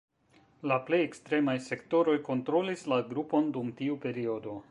[0.69, 4.59] La plej ekstremaj sektoroj kontrolis la grupon dum tiu periodo.